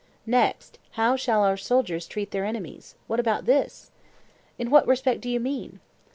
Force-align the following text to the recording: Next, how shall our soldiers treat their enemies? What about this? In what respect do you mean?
Next, 0.25 0.79
how 0.93 1.15
shall 1.15 1.43
our 1.43 1.55
soldiers 1.55 2.07
treat 2.07 2.31
their 2.31 2.43
enemies? 2.43 2.95
What 3.05 3.19
about 3.19 3.45
this? 3.45 3.91
In 4.57 4.71
what 4.71 4.87
respect 4.87 5.21
do 5.21 5.29
you 5.29 5.39
mean? 5.39 5.79